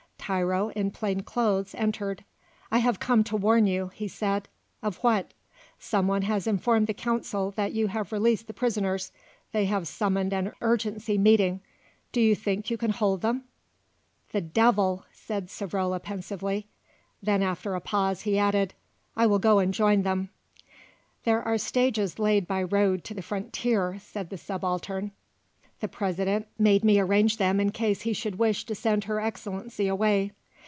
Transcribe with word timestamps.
Tiro, 0.23 0.69
in 0.69 0.91
plain 0.91 1.21
clothes, 1.23 1.75
entered. 1.75 2.23
"I 2.71 2.77
have 2.77 3.01
come 3.01 3.21
to 3.25 3.35
warn 3.35 3.67
you," 3.67 3.89
he 3.93 4.07
said. 4.07 4.47
"Of 4.81 4.95
what?" 4.99 5.33
"Someone 5.77 6.21
has 6.21 6.47
informed 6.47 6.87
the 6.87 6.93
Council 6.93 7.51
that 7.57 7.73
you 7.73 7.87
have 7.87 8.13
released 8.13 8.47
the 8.47 8.53
prisoners. 8.53 9.11
They 9.51 9.65
have 9.65 9.89
summoned 9.89 10.31
an 10.31 10.53
urgency 10.61 11.17
meeting. 11.17 11.59
Do 12.13 12.21
you 12.21 12.33
think 12.33 12.69
you 12.69 12.77
can 12.77 12.91
hold 12.91 13.21
them?" 13.21 13.43
"The 14.31 14.39
devil!" 14.41 15.03
said 15.11 15.47
Savrola 15.47 16.01
pensively. 16.01 16.67
Then 17.21 17.43
after 17.43 17.75
a 17.75 17.81
pause 17.81 18.21
he 18.21 18.39
added, 18.39 18.73
"I 19.17 19.27
will 19.27 19.39
go 19.39 19.59
and 19.59 19.73
join 19.73 20.03
them." 20.03 20.29
"There 21.25 21.43
are 21.43 21.57
stages 21.57 22.19
laid 22.19 22.47
by 22.47 22.63
road 22.63 23.03
to 23.05 23.13
the 23.13 23.21
frontier," 23.21 23.97
said 23.99 24.29
the 24.29 24.37
Subaltern. 24.37 25.11
"The 25.81 25.87
President 25.87 26.45
made 26.59 26.83
me 26.83 26.99
arrange 26.99 27.37
them 27.37 27.59
in 27.59 27.71
case 27.71 28.01
he 28.01 28.13
should 28.13 28.37
wish 28.37 28.65
to 28.65 28.75
send 28.75 29.05
Her 29.05 29.19
Excellency 29.19 29.87
away. 29.87 30.31